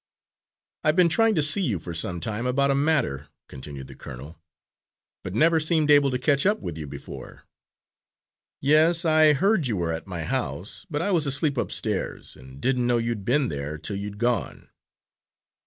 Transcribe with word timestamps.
"I've 0.83 0.95
been 0.95 1.09
trying 1.09 1.35
to 1.35 1.43
see 1.43 1.61
you 1.61 1.77
for 1.77 1.93
some 1.93 2.19
time, 2.19 2.47
about 2.47 2.71
a 2.71 2.73
matter," 2.73 3.27
continued 3.47 3.85
the 3.85 3.93
colonel, 3.93 4.41
"but 5.21 5.35
never 5.35 5.59
seemed 5.59 5.91
able 5.91 6.09
to 6.09 6.17
catch 6.17 6.43
up 6.43 6.59
with 6.59 6.75
you 6.75 6.87
before." 6.87 7.45
"Yes, 8.61 9.05
I 9.05 9.33
heard 9.33 9.67
you 9.67 9.77
were 9.77 9.93
at 9.93 10.07
my 10.07 10.23
house, 10.23 10.87
but 10.89 11.03
I 11.03 11.11
was 11.11 11.27
asleep 11.27 11.55
upstairs, 11.55 12.35
and 12.35 12.59
didn't 12.59 12.87
know 12.87 12.97
you'd 12.97 13.23
be'n 13.23 13.49
there 13.49 13.77
till 13.77 13.95
you'd 13.95 14.17
gone." 14.17 14.69